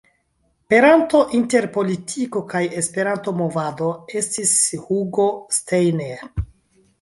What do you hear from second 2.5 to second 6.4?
kaj Esperanto-movado estis Hugo Steiner.